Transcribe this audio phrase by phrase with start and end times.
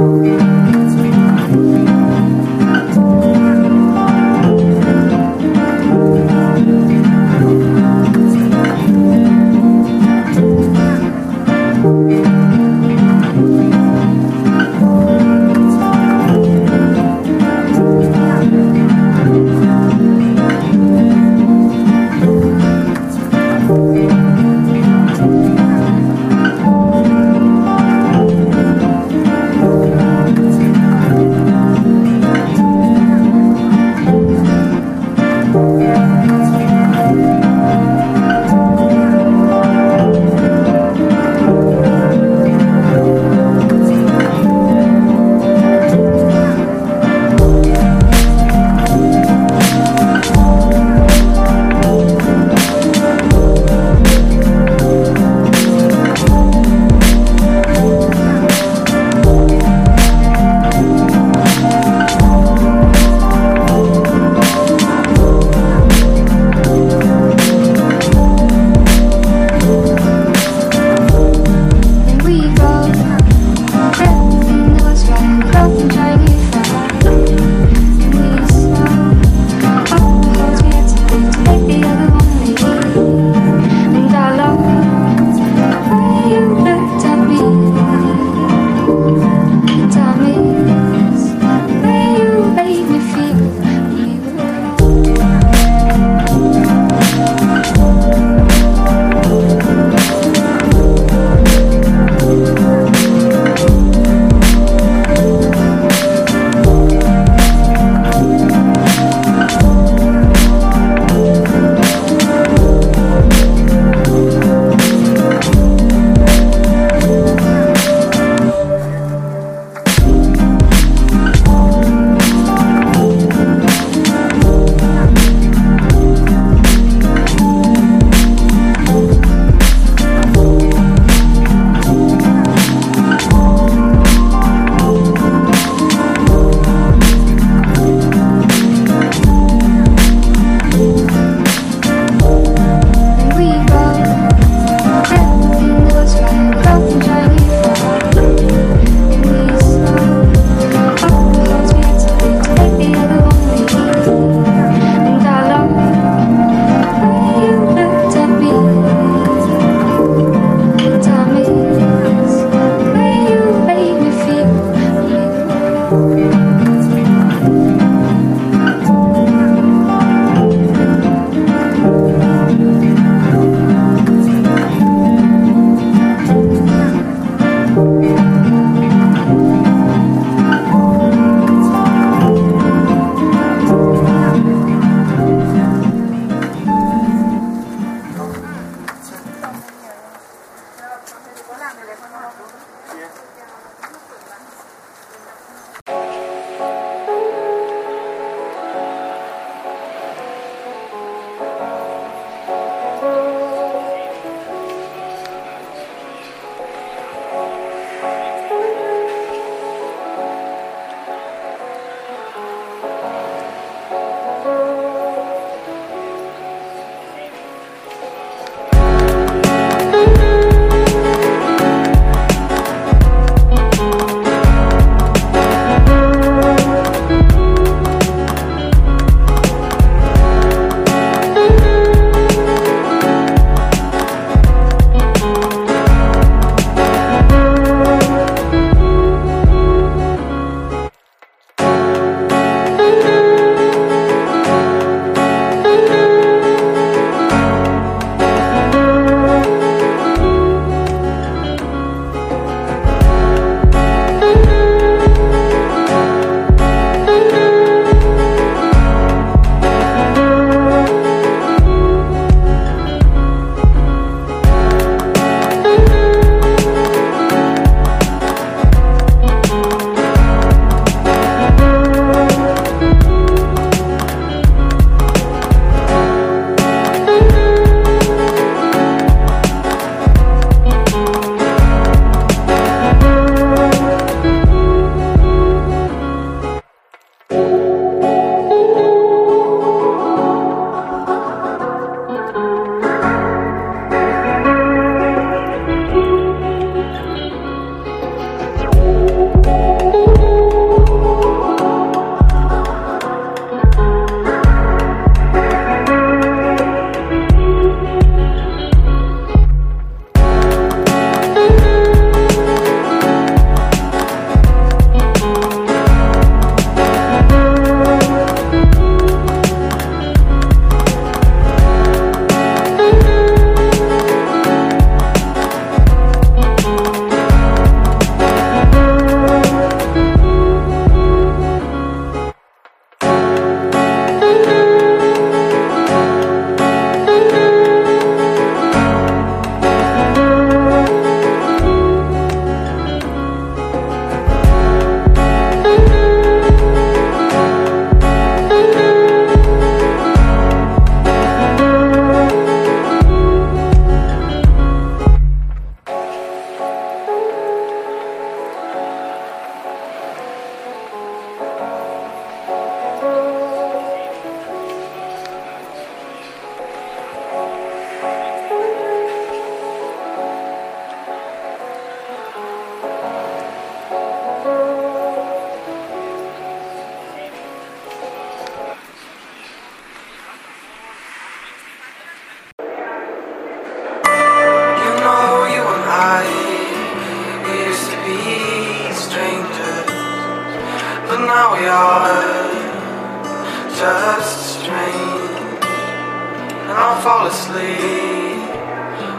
[0.00, 0.69] Música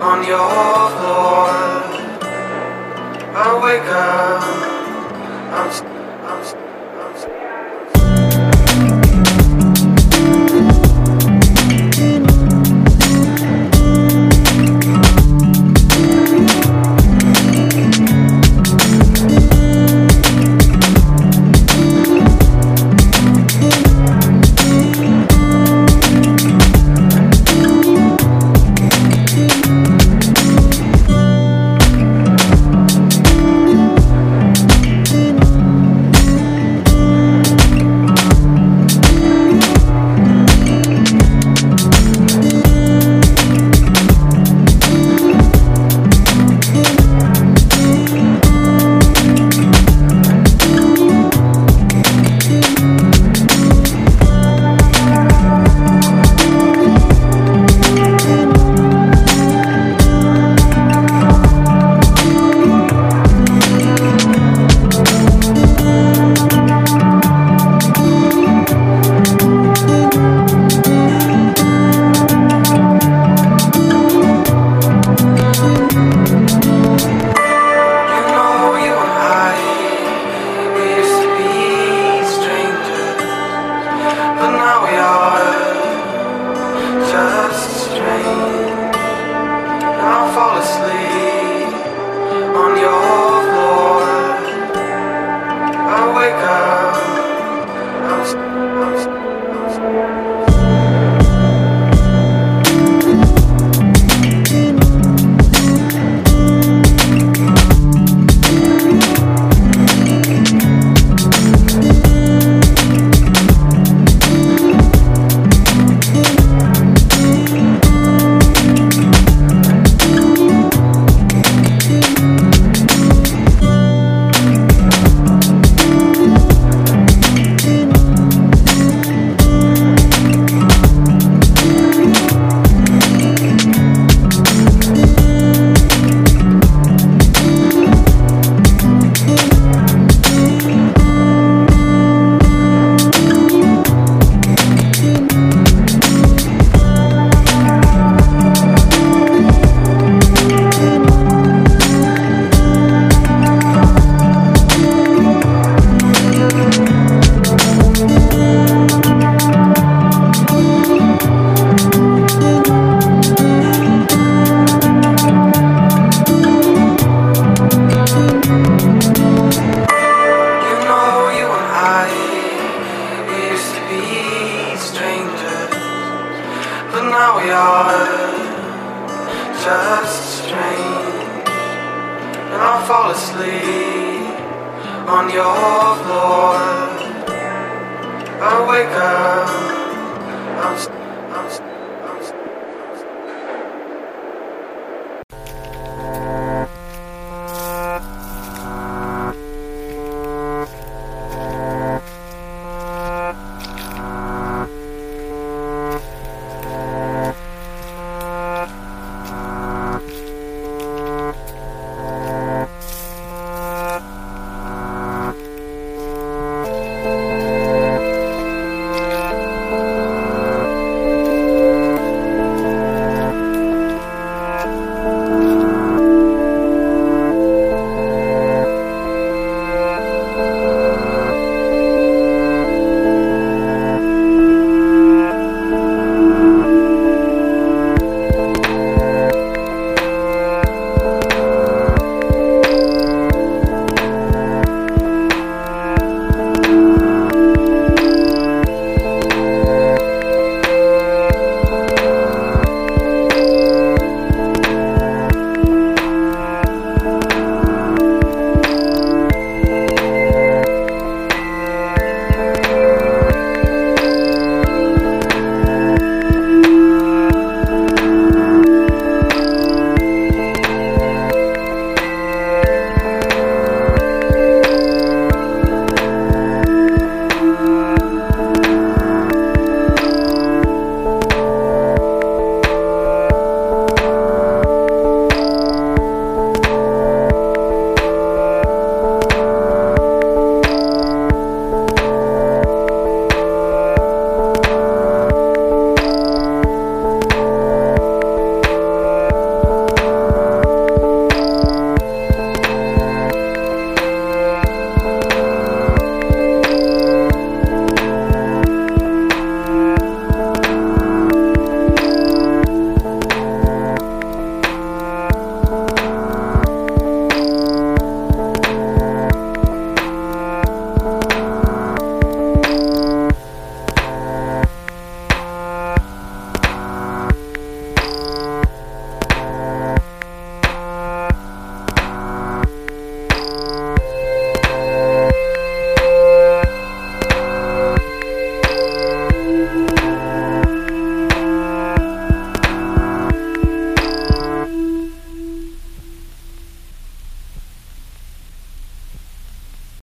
[0.00, 0.48] on your
[0.96, 1.48] floor.
[3.34, 4.42] I wake up.
[5.52, 5.97] I'm.